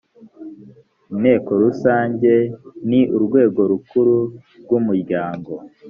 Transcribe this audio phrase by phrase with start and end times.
[1.11, 2.33] inteko rusange
[2.89, 4.17] ni urwego rukuru
[4.61, 5.51] rw umuryango